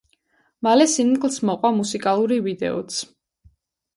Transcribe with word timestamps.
მალე 0.67 0.85
სინგლს 0.93 1.35
მოყვა 1.49 1.69
მუსიკალური 1.81 2.39
ვიდეოც. 2.47 2.99